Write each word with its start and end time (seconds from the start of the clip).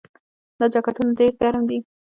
دا 0.59 0.65
جاکټونه 0.73 1.11
ډیر 1.19 1.31
ګرم 1.41 1.63
دي. 1.69 1.77